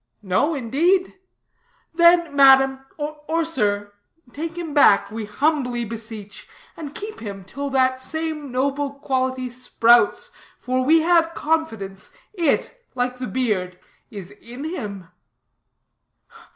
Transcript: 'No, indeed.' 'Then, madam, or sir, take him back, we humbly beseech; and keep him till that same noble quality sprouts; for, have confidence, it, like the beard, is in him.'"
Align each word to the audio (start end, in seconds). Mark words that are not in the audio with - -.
'No, 0.23 0.55
indeed.' 0.55 1.13
'Then, 1.93 2.35
madam, 2.35 2.83
or 2.97 3.45
sir, 3.45 3.93
take 4.33 4.57
him 4.57 4.73
back, 4.73 5.11
we 5.11 5.25
humbly 5.25 5.85
beseech; 5.85 6.47
and 6.75 6.95
keep 6.95 7.19
him 7.19 7.43
till 7.43 7.69
that 7.69 7.99
same 7.99 8.51
noble 8.51 8.93
quality 8.93 9.51
sprouts; 9.51 10.31
for, 10.59 10.89
have 10.91 11.35
confidence, 11.35 12.09
it, 12.33 12.83
like 12.95 13.19
the 13.19 13.27
beard, 13.27 13.77
is 14.09 14.31
in 14.31 14.63
him.'" 14.63 15.07